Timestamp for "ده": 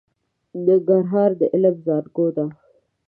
2.35-2.45